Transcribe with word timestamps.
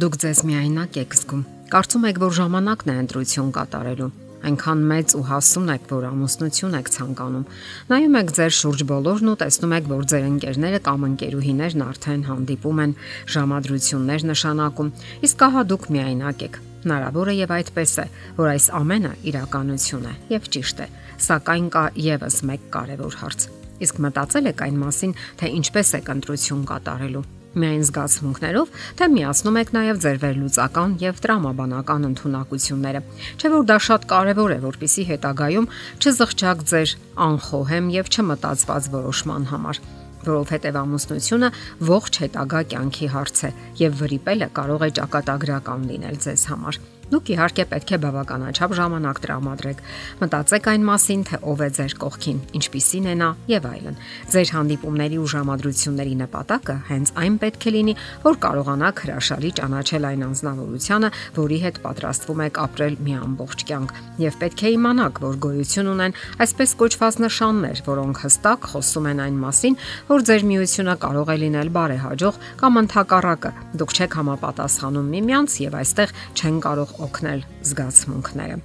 Դուք 0.00 0.14
ձեզ 0.22 0.38
միայնակ 0.48 0.94
եք 0.96 1.14
զգում։ 1.18 1.40
Կարծում 1.68 2.04
եք, 2.08 2.18
որ 2.22 2.30
ժամանակն 2.36 2.90
է 2.90 2.92
ընտրություն 3.00 3.48
կատարելու։ 3.52 4.06
Այնքան 4.48 4.84
մեծ 4.90 5.14
ու 5.18 5.24
հասուն 5.28 5.72
եք, 5.74 5.82
որ 5.90 6.04
ամուսնություն 6.08 6.76
եք 6.78 6.86
ցանկանում։ 6.94 7.42
Նայում 7.90 8.14
եք 8.20 8.30
ձեր 8.38 8.54
շուրջ 8.60 8.84
բոլորն 8.88 9.28
ու 9.28 9.34
տեսնում 9.42 9.74
եք, 9.76 9.90
որ 9.90 10.06
ձեր 10.12 10.24
ընկերները 10.30 10.80
կամ 10.86 11.04
ընկերուհիներն 11.10 11.84
արդեն 11.84 12.22
հանդիպում 12.30 12.80
են, 12.80 12.94
ժամադրություններ 13.34 14.24
նշանակում, 14.30 14.92
իսկ 15.28 15.44
ահա 15.50 15.64
դուք 15.68 15.84
միայնակ 16.00 16.44
եք։ 16.48 16.56
Հնարավոր 16.80 17.28
է 17.28 17.34
եւ 17.36 17.52
այդպես 17.60 17.92
է, 18.00 18.06
որ 18.40 18.48
այս 18.54 18.70
ամենը 18.80 19.12
իրականություն 19.28 20.06
է 20.08 20.14
եւ 20.32 20.48
ճիշտ 20.56 20.80
է, 20.80 20.86
սակայն 21.28 21.68
կա 21.76 21.84
եւս 22.08 22.40
մեկ 22.48 22.64
կարևոր 22.78 23.20
հարց։ 23.20 23.46
Իսկ 23.84 24.00
մտածել 24.06 24.50
եք 24.54 24.64
այն 24.64 24.80
մասին, 24.80 25.14
թե 25.40 25.52
ինչպես 25.60 25.94
եք 26.00 26.10
ընտրություն 26.16 26.64
կատարելու 26.72 27.26
միայն 27.58 27.84
զգացմունքներով, 27.88 28.74
թե 29.00 29.08
միացնում 29.14 29.58
եք 29.60 29.72
նաև 29.74 30.02
ձեր 30.04 30.18
վերլուծական 30.24 30.92
եւ 31.02 31.22
տրամաբանական 31.24 32.06
ընտունակությունները։ 32.10 33.00
Չէ՞ 33.40 33.52
որ 33.54 33.64
դա 33.70 33.78
շատ 33.86 34.06
կարեւոր 34.12 34.54
է, 34.54 34.58
որpիսի 34.66 35.06
հետագայում 35.10 35.70
չզղջակ 35.98 36.62
ձեր 36.70 36.94
անխոհեմ 37.26 37.90
եւ 37.96 38.12
չմտածված 38.14 38.90
որոշման 38.94 39.50
համար 39.50 39.82
որովհետև 40.20 40.76
ամուսնությունը 40.84 41.48
ողջ 41.88 42.20
հետագա 42.24 42.60
կյանքի 42.74 43.10
հարց 43.16 43.44
է 43.48 43.52
եւ 43.80 43.98
վրիպելը 44.04 44.48
կարող 44.60 44.84
է 44.84 44.90
ճակատագրական 45.00 45.86
լինել 45.90 46.20
ձեզ 46.28 46.48
համար։ 46.52 46.80
Դուք 47.10 47.30
իհարկե 47.34 47.64
պետք 47.70 47.90
է 47.90 47.98
բավականաչափ 48.04 48.72
ժամանակ 48.78 49.18
տրամադրեք։ 49.24 49.78
Մտածեք 50.20 50.66
այն 50.70 50.84
մասին, 50.86 51.22
թե 51.26 51.38
ով 51.50 51.62
է 51.66 51.68
ձեր 51.74 51.94
կողքին, 51.98 52.38
ինչպիսին 52.60 53.08
է 53.10 53.14
նա 53.18 53.30
եւ 53.50 53.66
այլն։ 53.70 53.96
Ձեր 54.30 54.52
հանդիպումների 54.54 55.18
ու 55.18 55.30
ժամադրությունների 55.34 56.14
նպատակը 56.20 56.76
հենց 56.90 57.12
այն 57.24 57.38
պետք 57.42 57.66
է 57.66 57.72
լինի, 57.74 57.94
որ 58.30 58.38
կարողանաք 58.46 59.02
հրաշալի 59.10 59.50
ճանաչել 59.58 60.06
այն 60.10 60.22
անznավորությունը, 60.30 61.10
որի 61.40 61.58
հետ 61.66 61.80
պատրաստվում 61.90 62.44
եք 62.46 62.60
ապրել 62.70 62.94
մի 63.10 63.14
ամբողջ 63.20 63.58
կյանք։ 63.70 63.94
Եվ 64.20 64.38
պետք 64.40 64.60
է 64.60 64.72
իմանաք, 64.78 65.20
որ 65.26 65.34
գոյություն 65.50 65.90
ունեն 65.90 66.16
այսպես 66.46 66.70
կոչված 66.78 67.20
նշաններ, 67.26 67.82
որոնք 67.90 68.22
հստակ 68.22 68.70
խոսում 68.70 69.10
են 69.10 69.24
այն 69.26 69.42
մասին, 69.50 69.78
որ 70.10 70.24
ձեր 70.30 70.46
միությունը 70.50 70.94
կարող 71.00 71.30
է 71.34 71.36
լինել 71.40 71.74
բարեհաջող 71.74 72.40
կամ 72.60 72.80
ընդհակառակը։ 72.84 73.50
Դուք 73.80 73.94
չեք 73.98 74.16
համապատասխանում 74.20 75.10
միմյանց 75.16 75.58
եւ 75.64 75.78
այստեղ 75.80 76.14
չեն 76.36 76.60
կարող 76.60 76.99
օգնել 77.06 77.44
զգացմունքները։ 77.70 78.60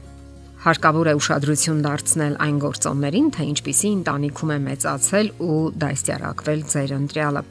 Հարկավոր 0.65 1.07
է 1.11 1.13
ուշադրություն 1.19 1.81
դարձնել 1.85 2.37
այն 2.45 2.55
գործոններին, 2.63 3.27
թե 3.35 3.43
ինչպիսի 3.51 3.89
ընտանիքում 3.95 4.53
է 4.55 4.57
մեծացել 4.65 5.27
ու 5.45 5.59
դաստիարակվել 5.83 6.63
ձեր 6.73 6.93
ընտրյալը։ 6.95 7.43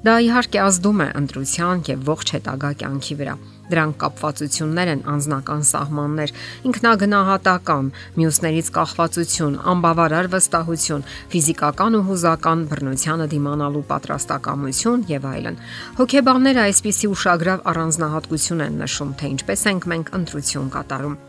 Դա 0.00 0.14
իհարկե 0.24 0.60
ազդում 0.64 1.00
է 1.04 1.06
ընտրության 1.20 1.80
եւ 1.90 2.06
ողջ 2.08 2.30
հետագա 2.32 2.68
կյանքի 2.80 3.16
վրա։ 3.20 3.34
Դրանք 3.70 3.96
կապվածություններ 4.00 4.90
են 4.94 5.02
անznական 5.12 5.66
սահմաններ, 5.68 6.32
ինքնագնահատական, 6.70 7.90
մյուսներից 8.16 8.70
կախվածություն, 8.80 9.60
անբավարար 9.74 10.30
վստահություն, 10.34 11.06
ֆիզիկական 11.36 12.00
ու 12.00 12.04
հուզական 12.08 12.66
բռնությանը 12.72 13.30
դիմանալու 13.36 13.86
պատրաստակամություն 13.92 15.08
եւ 15.12 15.32
այլն։ 15.36 15.64
Հոգեբանները 16.00 16.64
այսպիսի 16.66 17.12
ուշագրավ 17.14 17.66
առանձնահատկություն 17.74 18.64
են 18.70 18.80
նշում, 18.84 19.18
թե 19.20 19.34
ինչպես 19.36 19.66
ենք 19.70 19.92
մենք 19.94 20.16
ընտրություն 20.20 20.72
կատարում։ 20.80 21.20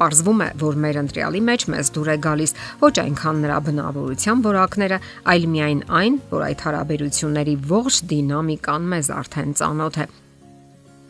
Պարզվում 0.00 0.42
է, 0.44 0.48
որ 0.64 0.80
մեր 0.84 0.98
ընտրյալի 1.04 1.44
մեջ 1.50 1.68
մեզ 1.74 1.92
դուր 1.94 2.10
է 2.14 2.16
գալիս 2.24 2.56
ոչ 2.82 2.94
այնքան 3.04 3.40
նրա 3.44 3.60
բնավորության 3.68 4.44
որակները, 4.48 4.98
այլ 5.34 5.48
միայն 5.54 5.86
այն, 6.02 6.20
որ 6.34 6.44
այդ 6.50 6.66
հարաբերությունների 6.68 7.56
ողջ 7.70 8.02
դինամիկան 8.14 8.92
մեզ 8.94 9.10
արդեն 9.22 9.58
ծանոթ 9.62 10.02
է 10.02 10.10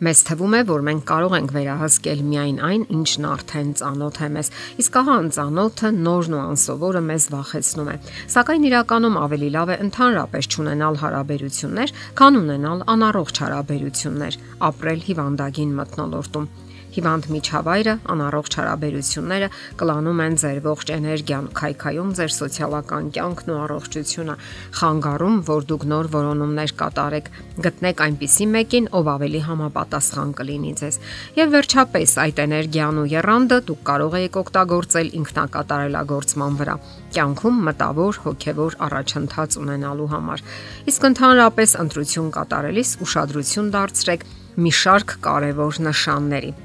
Մեզ 0.03 0.21
թվում 0.27 0.53
է, 0.57 0.59
որ 0.67 0.81
մենք 0.83 1.03
կարող 1.07 1.33
ենք 1.37 1.51
վերահսկել 1.55 2.23
միայն 2.27 2.57
այն, 2.67 2.81
ինչն 2.97 3.27
արդեն 3.29 3.69
ծանոթ 3.79 4.17
է 4.25 4.27
մեզ, 4.35 4.49
իսկ 4.83 4.97
ահա 4.99 5.13
անծանոթը 5.21 5.91
նորն 5.95 6.35
ու 6.35 6.41
անսովորը 6.41 7.01
մեզ 7.05 7.27
վախեցնում 7.31 7.91
է։ 7.93 7.95
Սակայն 8.35 8.67
իրականում 8.69 9.19
ավելի 9.23 9.49
լավ 9.55 9.71
է 9.71 9.77
ընդհանրապես 9.85 10.51
ճանաչել 10.55 10.99
հարաբերություններ, 11.05 11.95
քան 12.19 12.39
ունենալ 12.43 12.83
անառողջ 12.91 13.41
հարաբերություններ, 13.45 14.39
ապրել 14.67 15.05
հիվանդագին 15.07 15.75
մտնոլորտում։ 15.79 16.49
Հիվանդ 16.95 17.25
միջավայրը, 17.35 17.93
անառողջ 18.15 18.55
հարաբերությունները 18.59 19.47
կլանում 19.79 20.21
են 20.25 20.35
ձեր 20.41 20.59
ողջ 20.65 20.91
էներգիան, 20.95 21.47
քայքայում 21.59 22.11
ձեր 22.15 22.31
սոցիալական 22.35 23.09
կյանքն 23.15 23.51
ու 23.51 23.59
առողջությունը, 23.65 24.35
խանգարում, 24.79 25.35
որ 25.49 25.67
դուք 25.71 25.83
նոր 25.91 26.09
որոնումներ 26.15 26.73
կատարեք, 26.79 27.27
գտնեք 27.65 28.03
այնպիսի 28.05 28.47
մեկին, 28.55 28.89
ով 28.95 29.09
ավելի 29.15 29.41
համապատասխան 29.49 30.31
կլինի 30.39 30.73
ձեզ։ 30.79 30.99
Եվ 31.35 31.51
վերջապես 31.55 32.15
այդ 32.25 32.41
էներգիան 32.45 33.01
ու 33.03 33.07
երանդը 33.15 33.59
դուք 33.69 33.81
կարող 33.91 34.17
եք 34.23 34.39
օգտագործել 34.45 35.11
ինքնակատարելագործման 35.19 36.59
վրա 36.63 36.75
կյանքում 37.15 37.59
մտավոր 37.69 38.19
հոգևոր 38.25 38.77
առաջընթաց 38.87 39.59
ունենալու 39.61 40.09
համար։ 40.15 40.43
Իսկ 40.91 41.07
ընդհանրապես 41.11 41.77
ընտրություն 41.85 42.29
կատարելիս 42.39 42.93
ուշադրություն 43.07 43.73
դարձրեք 43.75 44.29
մի 44.55 44.77
շարք 44.83 45.17
կարևոր 45.25 45.83
նշանների։ 45.89 46.55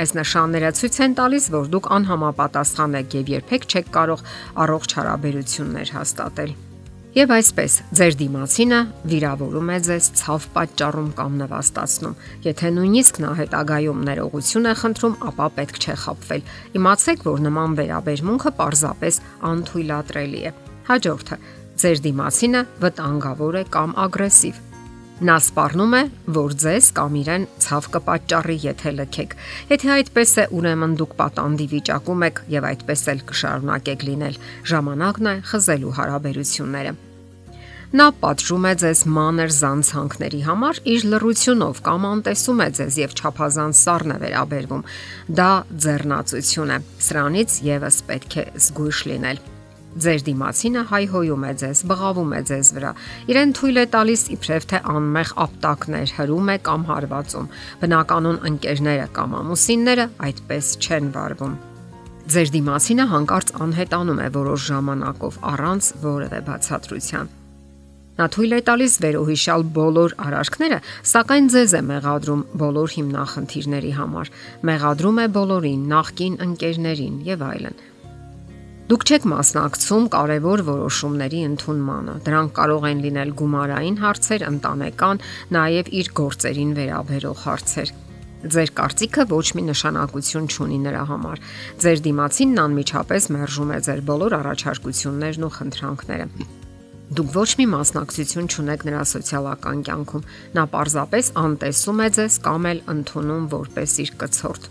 Այս 0.00 0.14
նշանները 0.16 0.68
ցույց 0.78 0.96
են 1.04 1.14
տալիս, 1.18 1.46
որ 1.52 1.66
դուք 1.74 1.86
անհամապատասխան 1.92 2.94
եք 3.00 3.14
եւ 3.18 3.30
երբեք 3.34 3.64
չեք 3.68 3.88
կարող 3.96 4.20
առողջ 4.64 4.94
հարաբերություններ 4.96 5.92
հաստատել։ 5.96 6.52
Եվ 7.10 7.32
այսպես, 7.34 7.74
ձեր 7.98 8.16
դիմացինը 8.20 8.78
վիրավորում 9.10 9.70
է 9.74 9.78
ձեզ 9.88 10.06
ցավ 10.20 10.46
պատճառում 10.54 11.10
կամ 11.18 11.36
նվաստացնում։ 11.40 12.14
Եթե 12.46 12.70
նույնիսկ 12.78 13.20
նա 13.24 13.32
հետագայում 13.40 14.04
ներողություն 14.08 14.70
է 14.70 14.74
խնդրում, 14.80 15.18
ապա 15.26 15.50
պետք 15.58 15.82
չէ 15.82 15.98
խապվել։ 16.06 16.48
Իմացեք, 16.80 17.26
որ 17.26 17.44
նման 17.50 17.76
վերաբերմունքը 17.82 18.54
պարզապես 18.62 19.20
անթույլատրելի 19.50 20.42
է։ 20.46 20.56
Հաջորդը, 20.88 21.42
ձեր 21.82 22.02
դիմացինը 22.08 22.66
վտանգավոր 22.86 23.60
է 23.60 23.68
կամ 23.74 23.96
ագրեսիվ 24.06 24.66
Նա 25.20 25.34
սպառնում 25.36 25.94
է, 25.98 25.98
որ 26.32 26.54
ձեզ 26.62 26.86
կամ 26.96 27.16
իրեն 27.20 27.42
ցավ 27.60 27.88
կպատճառի, 27.92 28.54
եթե 28.62 28.92
լքեք։ 28.96 29.34
Եթե 29.68 29.90
այդպես 29.96 30.32
է, 30.40 30.46
ուրեմն 30.56 30.94
դուք 30.96 31.12
պատանդի 31.18 31.66
վիճակում 31.74 32.24
եք 32.30 32.40
եւ 32.54 32.68
այդպես 32.70 33.04
էլ 33.12 33.20
կշարունակեք 33.28 34.06
լինել։ 34.08 34.40
Ժամանակն 34.72 35.28
է 35.28 35.34
խզելու 35.50 35.94
հարաբերությունները։ 36.00 36.96
Նա 38.00 38.08
պատժում 38.24 38.66
է 38.70 38.74
ձեզ 38.80 39.00
մանր 39.20 39.54
զանցանքների 39.60 40.42
համար 40.48 40.82
իր 40.94 41.06
լրությունով 41.12 41.84
կամ 41.90 42.04
անտեսում 42.14 42.60
է 42.64 42.68
ձեզ 42.80 43.00
եւ 43.04 43.16
ճափազանց 43.20 43.80
սառն 43.84 44.14
է 44.16 44.20
վերաբերվում։ 44.24 44.84
Դա 45.36 45.52
ձեռնացություն 45.84 46.76
է։ 46.78 46.82
Սրանից 47.10 47.62
եւս 47.66 48.04
պետք 48.08 48.36
է 48.40 48.50
զգույշ 48.56 49.08
լինել։ 49.10 49.48
Ձեր 49.90 50.20
դիմացինը 50.22 50.82
հայհոյում 50.86 51.44
է 51.48 51.52
ձեզ, 51.60 51.78
բղավում 51.90 52.34
է 52.36 52.40
ձեզ 52.46 52.68
վրա։ 52.76 52.90
Իրեն 53.32 53.54
թույլ 53.58 53.80
է 53.80 53.84
տալիս 53.94 54.22
իբրև 54.36 54.66
թե 54.70 54.78
անմեղ 54.92 55.32
ապտակներ 55.44 56.12
հրում 56.18 56.52
է 56.54 56.56
կամ 56.68 56.84
հարվածում։ 56.90 57.50
Բնականon 57.80 58.38
ընկերները 58.50 59.08
կամ 59.18 59.34
ամուսինները 59.40 60.06
այդպես 60.30 60.70
չեն 60.78 61.10
վարվում։ 61.18 61.58
Ձեր 62.30 62.54
դիմացինը 62.54 63.04
հանկարծ 63.10 63.52
անհետանում 63.66 64.22
է 64.22 64.28
որոշ 64.38 64.70
ժամանակով 64.70 65.38
առանց 65.50 65.92
որևէ 66.06 66.40
բացատրության։ 66.46 67.36
Նա 68.20 68.26
թույլ 68.30 68.52
է 68.52 68.60
տալիս 68.68 68.94
վերոհիշալ 69.02 69.62
բոլոր 69.74 70.14
արարքները, 70.22 70.78
սակայն 71.10 71.46
ձեզ 71.50 71.74
է 71.74 71.80
մեղադրում 71.90 72.42
բոլոր 72.62 72.94
հիմնախնդիրների 72.94 73.92
համար։ 73.98 74.32
Մեղադրում 74.70 75.20
է 75.24 75.26
բոլորին, 75.40 75.86
նախկին 75.94 76.36
ընկերներին 76.46 77.16
եւ 77.30 77.48
այլն։ 77.50 77.80
Դուք 78.90 79.04
չեք 79.06 79.26
մասնակցում 79.30 80.06
կարևոր 80.10 80.60
որոշումների 80.66 81.40
ընդունմանը։ 81.46 82.14
Դրանք 82.26 82.52
կարող 82.56 82.86
են 82.88 83.02
լինել 83.04 83.28
գումարային 83.38 83.98
հարցեր, 84.00 84.44
ընտանեկան, 84.48 85.20
նաև 85.54 85.90
իր 86.00 86.10
գործերին 86.20 86.72
վերաբերող 86.78 87.44
հարցեր։ 87.44 87.92
Ձեր 88.50 88.72
կարծիքը 88.80 89.26
ոչ 89.30 89.46
մի 89.54 89.64
նշանակություն 89.68 90.50
չունի 90.50 90.80
նրա 90.88 91.04
համար։ 91.12 91.44
Ձեր 91.86 92.02
դիմացինն 92.08 92.62
անմիջապես 92.64 93.30
մերժում 93.36 93.70
է 93.70 93.78
ձեր 93.86 94.02
բոլոր 94.10 94.36
առաջարկություններն 94.40 95.46
ու 95.46 95.52
խնդրանքները։ 95.60 96.28
Դուք 97.20 97.32
ոչ 97.38 97.50
մի 97.60 97.68
մասնակցություն 97.76 98.50
չունեք 98.50 98.84
նրա 98.90 99.06
սոցիալական 99.14 99.86
կյանքում։ 99.86 100.28
Նա 100.58 100.66
պարզապես 100.74 101.32
անտեսում 101.46 102.04
է 102.06 102.10
ձեզ 102.18 102.42
կամ 102.50 102.70
էլ 102.74 102.84
ընդունում 102.96 103.48
որպես 103.54 103.98
իր 104.06 104.14
կցորդ 104.24 104.70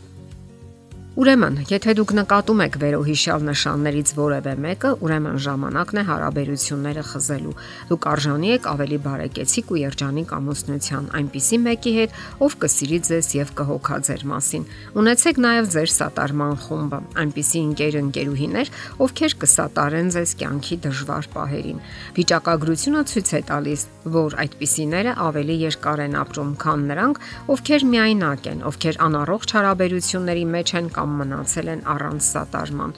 Ուրեմն, 1.20 1.58
եթե 1.68 1.94
դուք 2.00 2.12
նկատում 2.16 2.62
եք 2.64 2.76
վերոհիշյալ 2.80 3.42
նշաններից 3.44 4.12
որևէ 4.16 4.52
մեկը, 4.64 4.92
ուրեմն 5.04 5.40
ժամանակն 5.44 5.98
է 6.00 6.04
հարաբերությունները 6.08 7.02
խզելու։ 7.10 7.56
Դուք 7.90 8.06
արժանի 8.12 8.52
եք 8.56 8.70
ավելի 8.72 9.00
բարեկեցիկ 9.04 9.74
ու 9.76 9.80
երջանիկ 9.82 10.32
ամուսնության, 10.38 11.10
այնպիսի 11.20 11.60
մեկի 11.66 11.94
հետ, 12.00 12.16
ով 12.48 12.56
կսիրի 12.64 13.00
ձեզ 13.10 13.28
եւ 13.36 13.52
կհոգա 13.60 13.98
ձեր 14.08 14.24
մասին։ 14.32 14.64
Ունեցեք 15.04 15.42
նաեւ 15.44 15.68
ձեր 15.76 15.92
սատարման 16.00 16.56
խումբը, 16.64 17.00
այնպիսի 17.20 17.60
ընկեր 17.68 18.00
ընկերուհիներ, 18.00 18.72
ովքեր 19.04 19.38
կսատարեն 19.44 20.14
ձեզ 20.16 20.34
կյանքի 20.40 20.80
դժվար 20.88 21.30
պահերին։ 21.36 21.84
Վիճակագրությունը 22.16 23.04
ցույց 23.12 23.30
է 23.36 23.44
տալիս, 23.52 23.86
որ 24.16 24.40
այդպիսիները 24.40 25.12
ավելի 25.28 25.56
երկար 25.68 26.06
են 26.08 26.18
ապրում, 26.24 26.56
քան 26.64 26.88
նրանք, 26.90 27.22
ովքեր 27.60 27.88
միայնակ 27.90 28.50
են, 28.54 28.64
ովքեր 28.70 29.00
անառողջ 29.10 29.56
հարաբերությունների 29.60 30.46
մեջ 30.56 30.76
են 30.80 30.88
կամ 30.96 31.09
մնացել 31.24 31.74
են 31.74 31.84
առանց 31.96 32.30
սատարման։ 32.34 32.96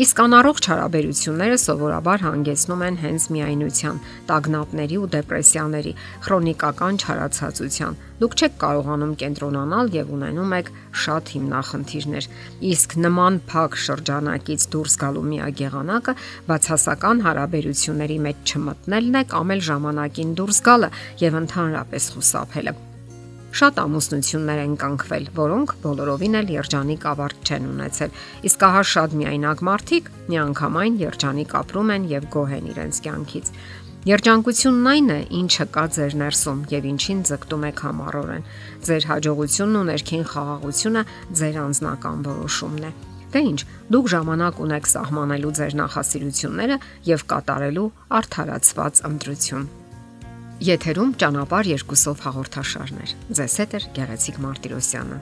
Իսկ 0.00 0.20
անառողջ 0.22 0.66
հարաբերությունները 0.70 1.56
սովորաբար 1.60 2.22
հանգեցնում 2.24 2.82
են 2.86 2.96
հենց 3.00 3.24
միայնության, 3.34 3.96
տագնապների 4.30 4.98
ու 5.00 5.08
դեպրեսիաների, 5.14 5.92
քրոնիկական 6.24 7.00
չարացածության։ 7.02 7.98
Դուք 8.20 8.36
չեք 8.40 8.54
կարողանում 8.62 9.14
կենտրոնանալ 9.20 9.90
եւ 9.96 10.12
ունենում 10.16 10.54
եք 10.60 10.70
շատ 11.04 11.32
հիմնախնդիրներ։ 11.34 12.28
Իսկ 12.70 12.96
նման 13.04 13.40
փակ 13.50 13.80
շրջանակից 13.86 14.68
դուրս 14.74 14.94
գալու 15.02 15.24
միակ 15.30 15.64
եղանակը 15.66 16.14
բացասական 16.48 17.24
հարաբերությունների 17.26 18.20
մեջ 18.28 18.54
չմտնելն 18.54 19.18
է 19.20 19.24
կամ 19.34 19.56
էլ 19.56 19.66
ժամանակին 19.70 20.38
դուրս 20.38 20.62
գալը 20.70 20.94
եւ 21.26 21.42
ընդհանրապես 21.44 22.12
խուսափելը։ 22.14 22.76
Շատ 23.50 23.78
ամուսնություններ 23.82 24.60
են 24.62 24.74
կանգվել, 24.78 25.24
որոնք 25.34 25.72
բոլորովին 25.82 26.38
էլ 26.38 26.50
երջանիկ 26.54 27.06
ավարտ 27.10 27.50
չեն 27.50 27.64
ունեցել։ 27.70 28.12
Իսկ 28.46 28.64
ահա 28.68 28.82
շատ 28.90 29.16
միայնակ 29.20 29.62
մարդիկ 29.68 30.10
միանգամայն 30.30 30.98
երջանիկ 31.00 31.54
ապրում 31.60 31.90
են 31.96 32.06
եւ 32.14 32.28
գոհ 32.30 32.52
են 32.60 32.68
իրենց 32.70 33.00
կյանքից։ 33.10 33.50
Երջանկությունն 34.10 34.86
այն 34.90 35.10
է, 35.12 35.18
ինչը 35.40 35.64
կա 35.74 35.84
ձեր 35.98 36.14
ներսում 36.22 36.60
եւ 36.70 36.86
ինչին 36.94 37.18
ձգտում 37.30 37.66
եք 37.68 37.82
համառորեն։ 37.84 38.46
Ձեր 38.86 39.06
հաջողությունն 39.10 39.80
ու 39.80 39.84
ներքին 39.90 40.24
խաղաղությունը 40.30 41.02
ձեր 41.36 41.58
անձնական 41.66 42.24
որոշումն 42.30 42.86
է։ 42.88 42.92
Դե 43.30 43.42
ինչ, 43.50 43.60
դուք 43.94 44.08
ժամանակ 44.14 44.62
ունեք 44.64 44.88
սահմանելու 44.94 45.52
ձեր 45.60 45.76
նախասիրությունները 45.84 46.80
եւ 47.10 47.28
կատարելու 47.34 47.90
արդարացված 48.20 49.04
ընտրություն։ 49.10 49.68
Եթերում 50.60 51.12
ճանապար 51.16 51.68
երկուսով 51.70 52.18
հաղորդաշարներ։ 52.20 53.12
Ձեզ 53.38 53.54
հետ 53.62 53.76
է 53.78 53.80
Գեղեցիկ 53.96 54.40
Մարտիրոսյանը։ 54.44 55.16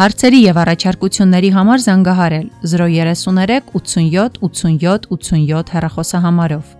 Հարցերի 0.00 0.40
եւ 0.46 0.60
առաջարկությունների 0.62 1.50
համար 1.58 1.84
զանգահարել 1.84 2.46
033 2.72 3.68
87 3.76 4.40
87 4.48 5.10
87 5.12 5.74
հեռախոսահամարով։ 5.76 6.79